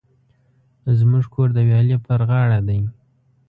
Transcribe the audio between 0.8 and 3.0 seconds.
زموژ کور د ویالی په غاړه دی